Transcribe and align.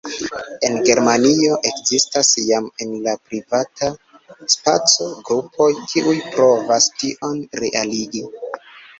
En 0.67 0.75
Germanio 0.85 1.57
ekzistas 1.71 2.29
jam 2.45 2.69
en 2.85 2.95
la 3.07 3.11
privata 3.27 3.89
spaco 4.53 5.09
grupoj, 5.27 5.67
kiuj 5.91 6.15
provas 6.37 6.87
tion 7.03 7.37
realigi. 7.61 8.23